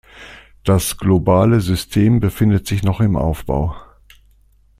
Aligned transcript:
Das 0.63 0.97
globale 0.97 1.61
System 1.61 2.19
befindet 2.19 2.65
sich 2.65 2.81
noch 2.81 3.01
im 3.01 3.15
Aufbau. 3.15 3.75